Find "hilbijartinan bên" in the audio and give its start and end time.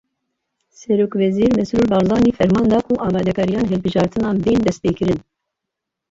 3.71-4.59